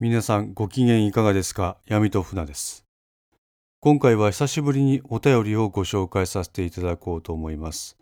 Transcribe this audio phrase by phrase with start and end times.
[0.00, 1.76] 皆さんご機嫌いかがですか？
[1.86, 2.84] 闇と船です。
[3.80, 7.96] 今回は久しぶりにお便りをご紹介させていただこうと思います。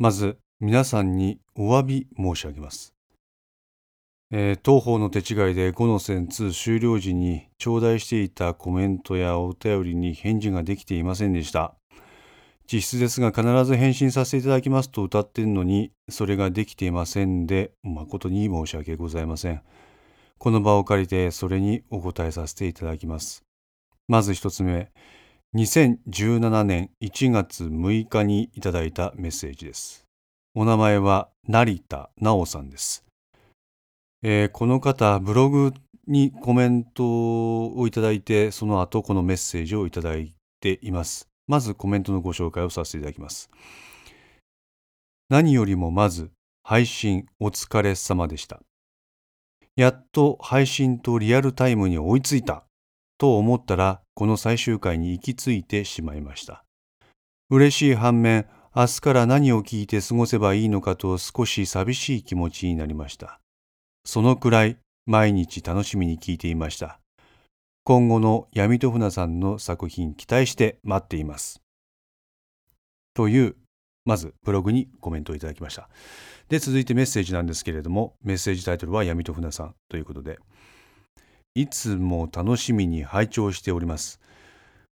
[0.00, 2.92] まず皆さんにお詫び申し上げます。
[4.32, 5.24] えー、当方の手違い
[5.54, 11.76] で5の線2終了時に頂戴していたコメントやお便りに返事ができていませんでした。
[12.66, 19.62] 実質ですが必ず返信させていただきますと歌っているのにそれができていませんで誠に申し訳ございません。
[20.38, 23.42] この場を借りてそれにお答えさせていただきます。
[24.06, 24.90] まず一つ目、
[25.56, 30.04] 2017年1月6日にいただいたメッセージです。
[30.54, 33.04] お名前は成田直さんです。
[34.22, 35.72] えー、この方、ブログ
[36.06, 37.04] にコメント
[37.68, 41.28] をいただいて、その後このメッセージをいただいています。
[41.46, 43.50] まずコメントのご紹介をさせていただきます。
[45.28, 46.30] 何よりもまず、
[46.62, 48.60] 配信お疲れ様でした。
[49.78, 52.64] やっと配信とリアルタイムに追いついた
[53.16, 56.64] と思ったらこの最終回に行き着いてしまいました。
[57.48, 63.38] 嬉しい反面明日から何を聞いて過ごせばいいのかと少し寂しい気持ちになりました。
[64.04, 66.98] そのくらい毎日楽しみに聞いていました。
[67.84, 71.62] 今後の闇と船さんの作品期待して待っています。
[73.14, 73.54] という
[74.04, 75.88] まずブログにコメントをいただきました。
[76.48, 80.38] で、続いてメッセージなんですけれども、メッセージタイトルは闇と船さんということで、
[81.54, 84.20] いつも楽しみに拝聴しております。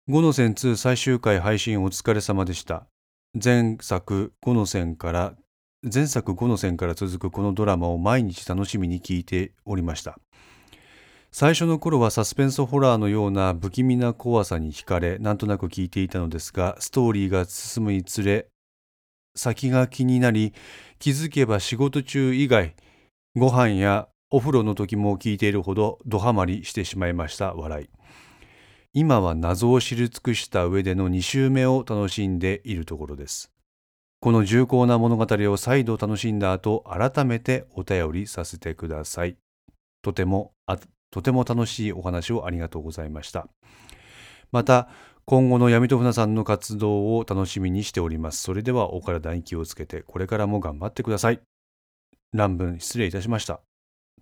[0.08, 2.86] 5の線2最終回配信お疲れ様でした。
[3.42, 5.34] 前作5の線から、
[5.92, 10.18] 前作5の線から続くこのドラマを毎日楽しみに聞いておりました。
[11.34, 18.48] 最初の頃はサスペンスホラーのような不気味な怖さに惹かれ、なんとなく聞いていたのですが、ストーリーが進むにつれ、
[19.34, 20.52] 先が気になり
[20.98, 22.74] 気づけば仕事中以外
[23.34, 27.90] ご飯やお風呂の時も聞いているほどドハマりしてしまいました笑い。
[28.94, 33.50] 今は謎を知り尽くした上での2週目を楽しんでいるところです。
[34.20, 39.36] この重厚な物語を再度楽しんだ後改めてお便りさせてください。
[40.02, 40.52] とても
[41.10, 43.48] とても楽しいお話をありがとうございました。
[44.50, 44.88] また
[45.24, 48.42] 今後の闇と船さんの活動を楽しみにしております。
[48.42, 51.40] それではお体に気をつけて、これからも頑張ってください。
[52.32, 53.60] 乱文失礼いたしました。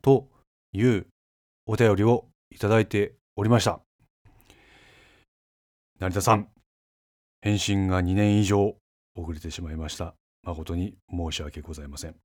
[0.03, 0.29] と
[0.73, 1.07] いう
[1.67, 3.81] お便りをいただいておりました。
[5.99, 6.49] 成田さん、
[7.41, 8.77] 返信が2年以上
[9.15, 10.15] 遅れてしまいました。
[10.43, 12.17] 誠に申し訳ございません。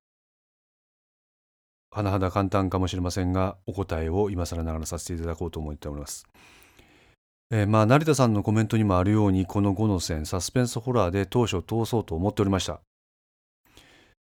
[1.91, 6.25] 甚だ簡単かもしれませんが、お答えを今更ながらさせていただこうと思っております。
[7.51, 12.81] えー、まあ成田さんのコメントにもあるようにこの5の線サスペンスホラーで当初通そうと思っておりました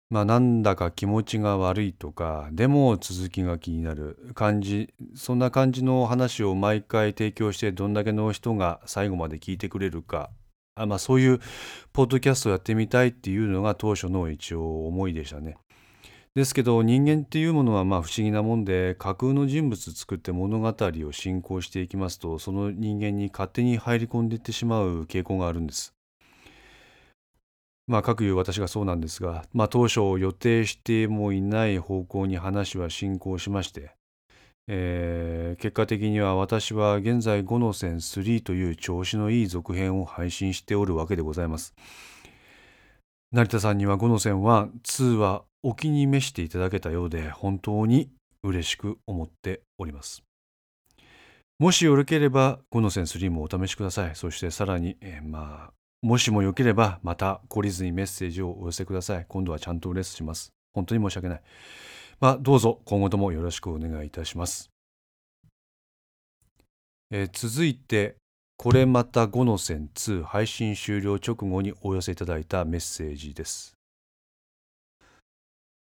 [0.09, 10.29] まあなんだか気持ちが悪いとかでも続きが気になる感じそんな感じの話を毎回提供してどんだけの人が最後まで聞いてくれるか
[10.75, 11.39] あまあそういう
[11.91, 15.57] ポッドキャストをやってみたいっていうのが当初の一応思いでしたね。
[16.33, 25.93] ですけど人間っていうものはまあ不思議なもんで架空の人物作って物語を進行していきますとその人間に勝手に入り込んでいってしまう傾向があるんです。
[27.87, 33.91] まあ、各いう私がそうなんですが、まあ、当初予定してもいない方向に話は進行しまして、
[34.67, 41.73] えー、結果的には私は現在5の線3という調子のいい続編を配信しておるわけでございます。
[43.33, 48.09] 成田さんには5の線1、2はお気に召していただけたようで本当に
[48.43, 50.23] 嬉しく思っております。
[51.59, 54.15] もしよろければ5の線3もお試しください。
[54.15, 59.25] そしてさらに、えー、まあ、もしもよければまた懲りずにメッセージをお寄せください。
[59.29, 60.49] 今度はちゃんとレスします。
[60.73, 61.41] 本当に申し訳ない。
[62.19, 64.71] まあ、どうぞ今後ともよろしくお願いいたします。
[67.11, 68.15] えー、続いて、
[68.61, 73.75] これまた5の線2配信終了直後にお寄せいただいたメッセージです。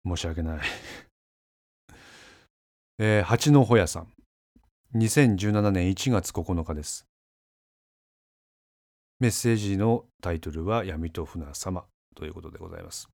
[0.07, 0.61] 申し訳ない
[3.01, 4.13] えー、八のほやさん。
[4.95, 7.09] 2017年1月9日です。
[9.19, 11.85] メッセージのタイトルは闇と船様
[12.15, 13.09] ということでございます。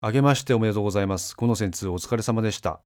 [0.00, 1.36] あげましておめでとうございます。
[1.36, 2.80] この戦通お疲れ様でした。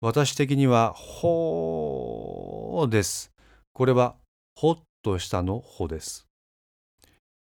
[0.00, 3.32] 私的には、ほーです。
[3.72, 4.14] これは、
[4.56, 6.26] ほっとしたのほです。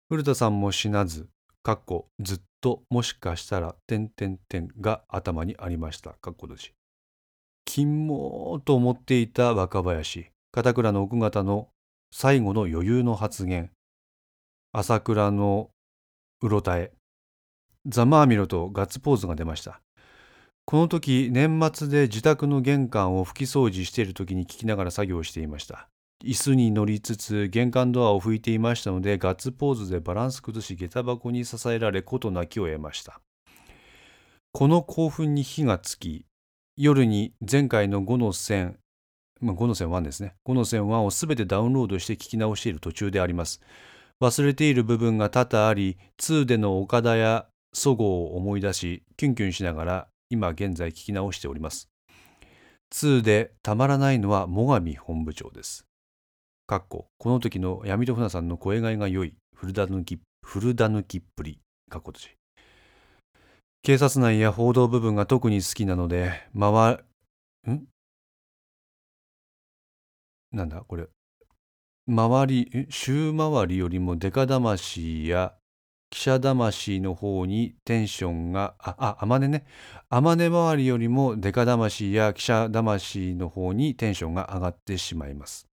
[0.08, 1.28] 古田さんも死なず、
[1.62, 6.10] かっこずっともしかしたら点点点が頭にありました。
[6.10, 6.72] かっこ閉じ。
[7.64, 11.68] 金もと思っていた若林、片倉の奥方の
[12.12, 13.70] 最後の余裕の発言、
[14.72, 15.70] 朝倉の
[16.42, 16.92] うろたえ、
[17.86, 19.80] ざまあみろとガッツポーズが出ました。
[20.70, 25.88] この時年末で自宅の玄関を拭き掃除している時に聞きながら作業していました
[26.22, 33.20] 椅子に乗りつつ玄関ドアを拭いていましたのでガッツポーズでバランス崩し下駄箱に支えられこと泣きを得ました
[34.52, 36.26] この興奮に火がつき
[36.76, 38.78] 夜に前回の5の線
[39.40, 40.34] まあ、5の線1ですね。
[40.46, 43.60] 5の線1をすべてダウンロードして聞き直している途中であります。
[44.20, 51.88] 忘れている部分が多々あり、2での岡田や祖語を思い出し、キュンキュンしながら今現在聞き直しております。
[52.92, 55.86] 2でたまらないのは最上本部長です。
[56.70, 61.58] かっこ、この時の闇戸船さんの声がいが良い、古田抜き、古田抜きっぷり、
[61.90, 62.28] かっことじ。
[63.82, 67.02] 警察内や報道部分が特に好きなので、回、
[67.68, 67.88] ん？
[70.52, 71.08] なんだこれ。
[72.06, 75.54] 周り、週回りよりもデカ魂や
[76.08, 79.66] 記者魂の方にテンションが、あ、あ、あまねね。
[80.08, 85.69] あまね周りよりもデカ魂や記者魂の方にテンションが上がってしまいます。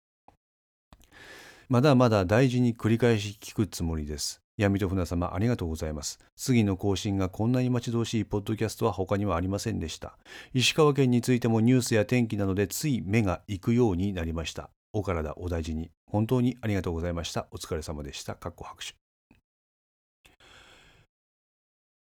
[1.68, 4.40] まだまだ大事に繰り返し聞くつもりです。
[4.56, 6.18] 闇と船様ありがとうございます。
[6.36, 10.16] 次の更新がこんなに待ち遠しいポッドキャストは他にはありませんでした。
[10.52, 14.70] 石川県についてもニュースや天気などでつい目が行くようになりました。
[14.92, 15.90] お体お大事に。
[16.06, 17.48] 本当にありがとうございました。
[17.50, 18.36] お疲れ様でした。
[18.36, 18.94] かっこ拍手。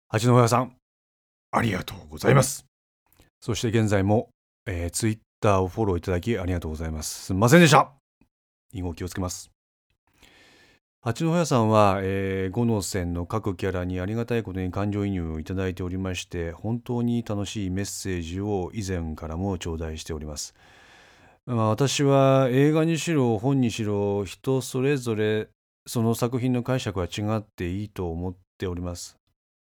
[0.08, 0.76] 八戸屋さん、
[1.50, 2.66] ありがとうございます。
[3.40, 4.28] そして現在も、
[4.66, 7.24] えー、ツイッターをフォローいただきありがとうございます。
[7.24, 8.03] すみませんでした。
[8.74, 9.50] 以後気をつけます。
[11.00, 20.54] 八戸屋さんは、えー、五の線の各キャラにありがたいことに感情移入をいただいておりまして本当に楽しいメッセージを以前からも頂戴しております、
[21.44, 25.48] まあ、私は映画にしろ本にしろ人それぞれ
[25.86, 29.18] その作品の解釈は違っていいと思っております。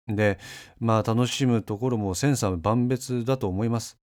[0.07, 0.39] で
[0.79, 3.97] まあ楽しむところも千差万別だと思います。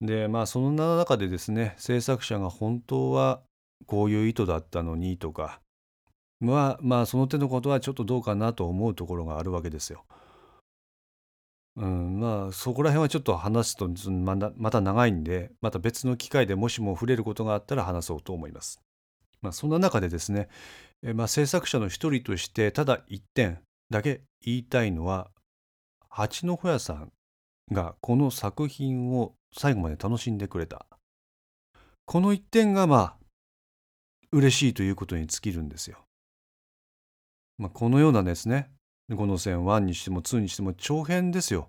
[0.00, 3.40] でまあそんな中でですね制作者が本当は
[3.86, 5.60] こういう意図だったのにとか
[6.40, 10.04] はまあその手のことはちょっとどうかなと思うところがあるわけですよ。
[11.76, 18.82] うん、まあそこら辺はちょっと話すとまた長いんでまた別の機会でもしも触れることがあったら話そうと思います。
[19.40, 20.48] まあ、そんな中でですね、
[21.02, 23.58] えまあ、制作者の一人としてただ一点
[23.90, 25.30] だけ言いたいのは
[26.08, 27.12] 八のホヤさん
[27.72, 30.86] がこの作品を最後まで楽しんでくれた
[32.04, 33.16] この一点がまあ
[34.32, 35.98] 嬉しいということに尽きるんですよ。
[37.58, 38.70] まあ、このようなですね
[39.10, 41.68] 5の線1にしても2にしても長編ですよ。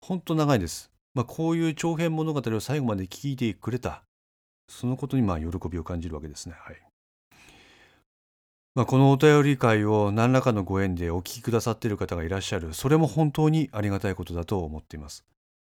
[0.00, 0.90] ほんと長いです。
[1.14, 4.02] まあ、こういう長編物語を最後まで聞いてくれた。
[4.68, 6.54] そのことにまあ喜びを感じるわけですね。
[6.56, 6.76] はい。
[8.74, 12.72] まあ、このお便り会を何らかのご縁でお聞きくださっている方がいらっしゃる。
[12.72, 15.24] それも本当にありがたいことだと思っています。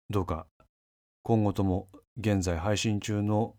[0.09, 0.45] どうか
[1.23, 1.87] 今後とも
[2.17, 3.55] 現在配信中の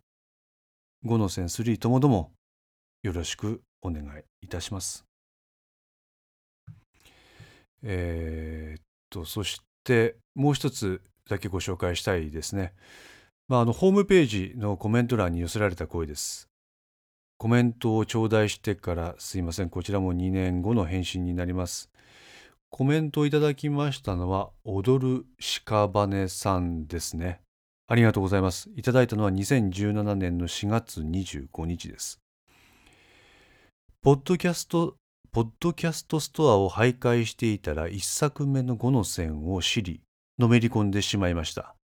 [1.04, 2.32] 5の線3ともども
[3.02, 5.04] よろしくお願いいたします。
[7.82, 12.72] えー、っと、そしてもう一つだけご紹介したいですね。
[13.48, 16.48] まあ、あのホームページのコメント欄に寄せられた声です。
[17.38, 19.68] コメントを頂戴してからすいません。
[19.68, 21.90] こちらも2年後の返信になります。
[22.70, 27.41] コメントをいただきましたのは、踊る屍さんですね。
[27.92, 28.70] ありがとうございます。
[28.74, 32.22] いただいたのは2017年の4月25日です。
[34.00, 34.96] ポッドキャスト
[35.30, 40.00] ポッドキャストストアを徘徊していたら一作目の5の線を知り、
[40.38, 41.74] のめり込んでしまいました。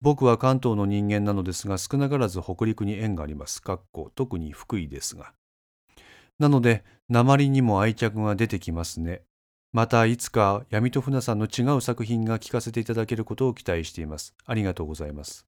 [0.00, 3.60] 僕は関東の人間なのですが、少なからず北陸に縁があります。
[3.60, 5.32] かっこ特に福井ですが。
[6.38, 9.22] なので、鉛にも愛着が出てきますね。
[9.72, 14.32] またいつか闇と船さんの違う作品が聞かせていただけることを期待しています。
[14.46, 15.45] ありがとうございます。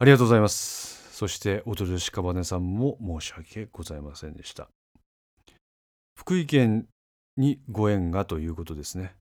[0.00, 1.12] ありがとうございます。
[1.12, 4.68] そして踊る屍さんも申し訳ございませんでした。
[6.14, 6.86] 福井県
[7.36, 9.16] にご縁がということですね。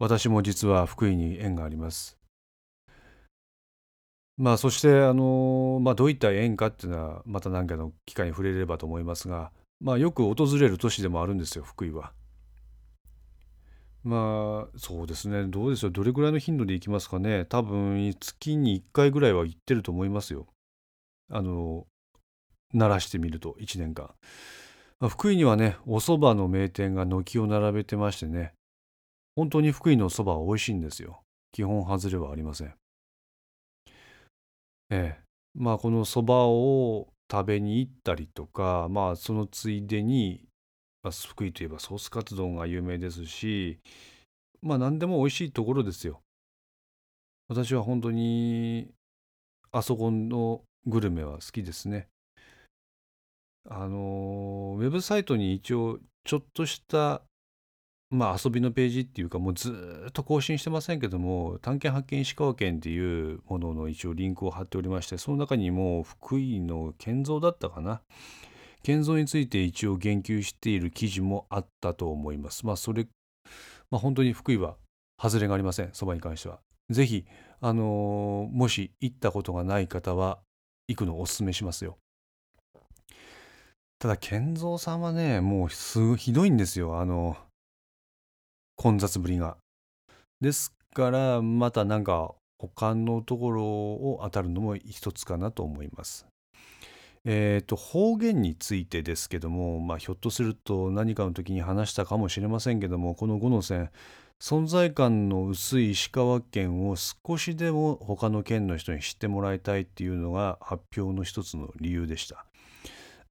[0.00, 2.18] 私も実は福井に縁があります。
[4.36, 12.12] まあそしてあのまあどういった縁かっていうのはまた何かの機会に触れればと思いますが、まあよく訪れる都市でもあるんですよ、福井は。
[14.08, 17.44] まあそうですね、どうでしょう、どれぐらいの頻度で行きますかね。
[17.44, 20.46] 多分月に1回ぐらいは行ってると思いますよ。
[21.30, 21.86] あの
[22.72, 24.10] 鳴らしてみると1年間、
[24.98, 28.54] まあ、福井にはねお蕎麦の名店が軒を並べてましてね。
[29.36, 31.20] 本当に福井の蕎麦は美味しいんですよ。
[31.52, 32.74] 基本外れはありません。
[34.88, 35.22] ええ。
[35.54, 40.47] まあこの蕎麦を食べに行ったりとかまあそのついでに、
[41.10, 43.78] 福井といえばソースカツ丼が有名ですし
[44.62, 46.20] まあ何でも美味しいところですよ。
[47.48, 48.88] 私は本当に
[49.72, 52.08] あそこのグルメは好きですね。
[53.70, 57.22] あのウェブサイトに一応ちょっとした
[58.10, 68.00] まあ遊びのページっていうかもうずっと更新してませんけども探検発見石川県っていうものの一応リンクを貼っておりましてその中にもう福井の建造だったかな
[68.82, 72.66] 建造について一応言及している記事もあったと思います。
[72.66, 73.06] まあそれ
[73.90, 74.76] まあ本当に福井は
[75.20, 76.60] 外れがありませんそばに関しては。
[76.90, 77.26] ぜひ
[77.60, 80.38] あのーもし行ったことがない方は
[80.86, 81.98] 行くのをお勧めしますよ。
[83.98, 87.36] ただ健三さんはねもうすごいひどいんですよあの
[88.76, 89.56] 混雑ぶりが。
[90.40, 96.26] ですからまたなんか他のところを当たるのも一つかなと思います。
[97.30, 103.90] えっ、と方言についてですけどもまあひょっとすると何かの時に話したかもしれませんけどもこの五の線
[104.40, 112.46] 存在感の薄い石川県を少しでも他の県の人に知ってもらいたいっていうのが発表の一つの理由でした。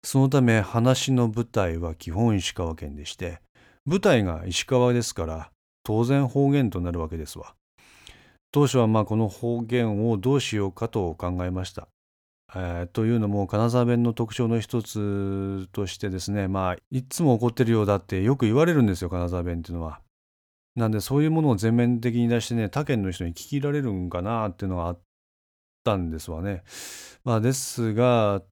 [0.03, 3.39] そのため話の舞台は基本石川県でして
[3.83, 5.49] 舞台が石川ですから
[5.83, 7.55] 当然方言となるわけですわ。
[8.51, 11.87] 当初はまあこの方言をどうしようかと考えました。
[12.55, 19.99] えーというのも金沢弁の特徴の一つとしてですねまあいつも怒ってるようだってよく言われるんですよ金沢弁っていうのは。
[20.75, 24.99] なんでそういうものを全面的に出してね他県の人に聞きられるんかなっていうのがあっ
[25.83, 26.63] たんですわね。
[27.23, 28.43] まあですが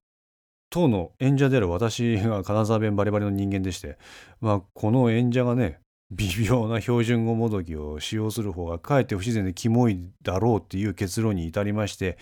[0.70, 3.96] 当の演者である私が金沢弁バリバリの人間でして
[4.40, 5.78] まあこの演者がね
[6.10, 12.16] 微妙な標準語もどきを使用する方がかえって不自然でキモいだろうっていう結論に至りまして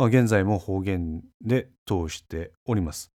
[0.00, 3.12] まあ、現在も方言で通しております。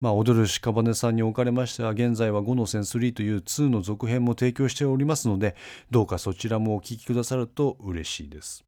[0.00, 5.54] まあ、踊る屍さんにおかれましては、現在は5の線3という2の続編も提供しておりますので、
[5.92, 8.64] どうかそちらもお聴きくださると嬉しいです。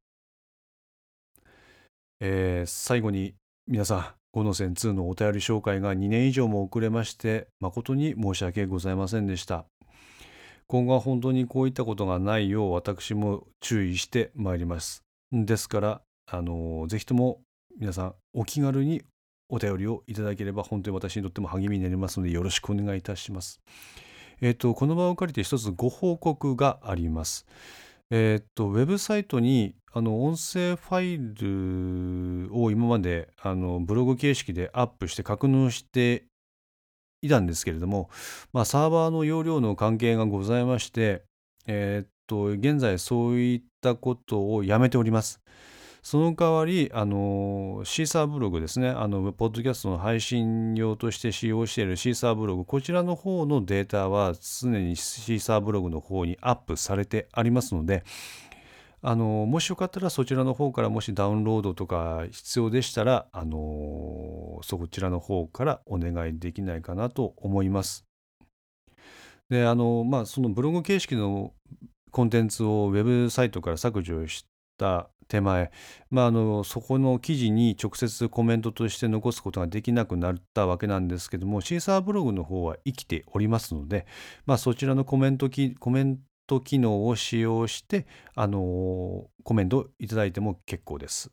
[2.20, 3.34] えー、最後に
[3.66, 9.64] 皆さん、5の線2のお便り紹介が2年以上も遅れまして、誠に申し訳ございませんでした。
[10.68, 15.02] 今後は本当にこういったことがないよう私も注意してまいります。
[15.32, 16.02] ですから、
[16.32, 17.42] あのぜひとも
[17.78, 19.02] 皆さんお気軽に
[19.50, 23.60] お便りをいただければ本当に私にとっても励みになりますのでよろしくお願いいたします。
[24.40, 27.44] えっ、ー、とこの場を借りて一つご報告があります。
[28.10, 36.24] えっ、ー、とウェブサイトにあの音声ファイルを今まであのブログ形式でアップして格納して
[37.20, 38.08] いたんですけれども、
[38.54, 41.24] まあ、サーバーの容量の関係がございまして、
[41.66, 45.42] えっ、ー、と現在そういったことをやめております。
[46.02, 58.02] その代わり、あの、シーサーブログですね、あの、ポッドキャストの配信用として使用しているシーサーブログ、こちらの方のデータは常にシーサーブログの方にアップされてありますので、
[59.00, 68.04] あの、もしよかったらそちらの方からもしダウンロードとか必要でしたら、あの、そちらの方からお願いできないかなと思います。
[69.48, 71.52] で、あの、まあ、そのブログ形式の
[72.10, 74.46] コンテンツをウェブサイトから削除し
[74.82, 75.70] た手前、
[76.10, 84.06] まあ、あのそこの記事に直接コメントとして残すことができなくなったわけなんですけどもシーサーブログの方は生きておりますので、
[84.44, 85.48] まあ、そちらのコメント
[85.78, 91.30] コメント機能を使用してあのコメントいただいても結構です。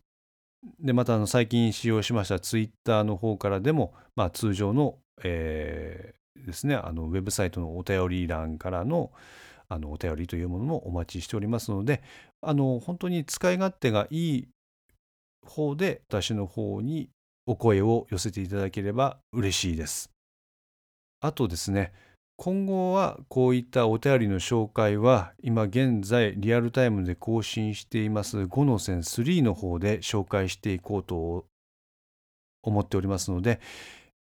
[0.79, 9.11] でまたあの最近使用しましたツイッターの方からでも、まあ、通常の、えー、ですねあのウェブサイトのお便り欄からの
[9.71, 12.01] あのお便りというものもお待ちしておりますので
[12.41, 14.47] あの本当に使い勝手がいい
[15.45, 17.09] 方で私の方に
[17.45, 20.11] お声を寄せていただければ嬉しいです。
[21.21, 21.91] あとですね
[22.37, 31.45] 今後はこういったお便りの紹介は今現在リアルタイムで更新しています5の線3の方で紹介していこうと
[32.63, 33.59] 思っておりますので、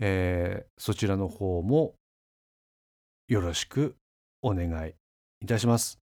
[0.00, 1.94] えー、そちらの方も
[3.28, 3.94] よろしく
[4.42, 4.94] お願い
[5.40, 6.07] いたします。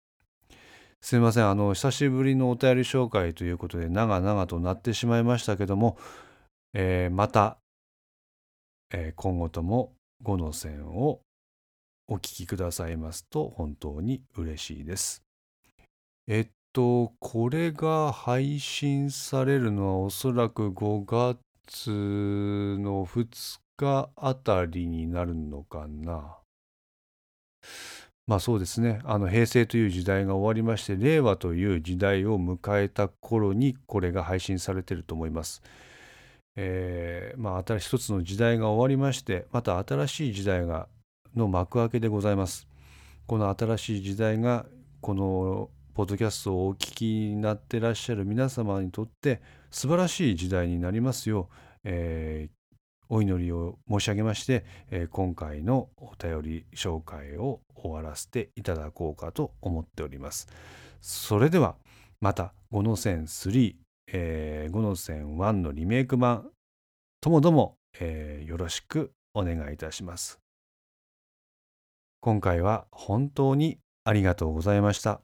[1.03, 5.97] すみません、あの、久しぶりのお便り紹介ということで、長々となってしまいましたけども、
[6.73, 7.57] えー、また、
[8.89, 9.91] えー、今後とも
[10.23, 11.19] 5の線を
[12.07, 15.21] お聞きくださいますと本当に嬉しいです。
[16.25, 26.42] えっと、これが配信されるのはおそらく5月の2日あたりになるのかな。
[28.25, 29.01] まあそうですね。
[29.03, 35.61] あの平成という時代が終わりまして、令和という時代を迎えた頃にこれが配信されていると思います。
[36.55, 40.87] えー、まあ新しい一つの時代が終わりまして、また新しい時代が
[41.35, 42.67] の幕開けでございます。
[43.27, 44.65] この新しい時代が
[45.01, 52.62] このポッドキャストをお聞きになってらっしゃる皆様にとって素晴らしい時代になりますよう、えー、
[53.09, 60.47] お祈りを申し上げまして、え、今回のお便り紹介を終わらせていただこうかと思っております。
[61.01, 61.75] それでは
[62.21, 63.75] また5の線3、
[64.07, 66.49] えー、5の線1のリメイク版
[67.19, 70.39] ともども、えー、よろしくお願いいたします。
[72.21, 75.21] 今回は本当にありがとうございました。